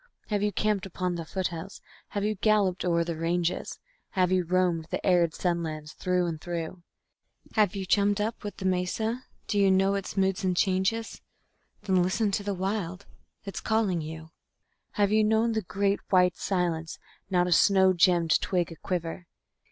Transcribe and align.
Have 0.29 0.41
you 0.41 0.51
camped 0.51 0.87
upon 0.87 1.13
the 1.13 1.25
foothills, 1.25 1.79
have 2.07 2.23
you 2.23 2.33
galloped 2.33 2.83
o'er 2.83 3.03
the 3.03 3.15
ranges, 3.15 3.77
Have 4.13 4.31
you 4.31 4.43
roamed 4.43 4.87
the 4.89 5.05
arid 5.05 5.35
sun 5.35 5.61
lands 5.61 5.93
through 5.93 6.25
and 6.25 6.41
through? 6.41 6.81
Have 7.53 7.75
you 7.75 7.85
chummed 7.85 8.19
up 8.19 8.43
with 8.43 8.57
the 8.57 8.65
mesa? 8.65 9.25
Do 9.45 9.59
you 9.59 9.69
know 9.69 9.93
its 9.93 10.17
moods 10.17 10.43
and 10.43 10.57
changes? 10.57 11.21
Then 11.83 12.01
listen 12.01 12.31
to 12.31 12.41
the 12.41 12.55
Wild 12.55 13.05
it's 13.45 13.61
calling 13.61 14.01
you. 14.01 14.31
Have 14.93 15.11
you 15.11 15.23
known 15.23 15.51
the 15.51 15.61
Great 15.61 15.99
White 16.09 16.35
Silence, 16.35 16.97
not 17.29 17.45
a 17.45 17.51
snow 17.51 17.93
gemmed 17.93 18.41
twig 18.41 18.71
aquiver? 18.71 19.27